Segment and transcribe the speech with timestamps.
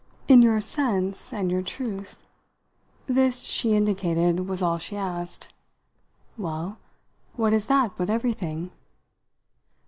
[0.27, 2.25] "In your sense and your truth?"
[3.05, 5.53] This, she indicated, was all she asked.
[6.39, 6.79] "Well,
[7.35, 8.71] what is that but everything?"